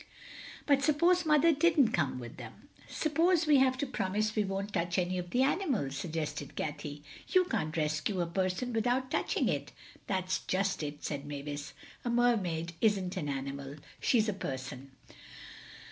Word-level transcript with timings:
But 0.65 0.81
suppose 0.81 1.27
Mother 1.27 1.51
didn't 1.51 1.91
come 1.91 2.17
with 2.17 2.37
them. 2.37 2.69
"Suppose 2.89 3.45
we 3.45 3.57
have 3.57 3.77
to 3.77 3.85
promise 3.85 4.35
we 4.35 4.43
won't 4.43 4.73
touch 4.73 4.97
any 4.97 5.19
of 5.19 5.29
the 5.29 5.43
animals?" 5.43 5.95
suggested 5.95 6.55
Cathay. 6.55 7.03
"You 7.27 7.43
can't 7.45 7.77
rescue 7.77 8.19
a 8.19 8.25
person 8.25 8.73
without 8.73 9.11
touching 9.11 9.47
it." 9.47 9.71
"That's 10.07 10.39
just 10.39 10.81
it," 10.81 11.03
said 11.03 11.27
Mavis, 11.27 11.73
"a 12.03 12.09
Mermaid 12.09 12.73
isn't 12.81 13.15
an 13.15 13.29
animal. 13.29 13.75
She's 13.99 14.27
a 14.27 14.33
person." 14.33 14.89